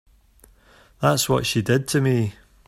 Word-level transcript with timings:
That's 0.99 1.29
what 1.29 1.45
she 1.45 1.61
did 1.61 1.87
to 1.89 2.01
me. 2.01 2.33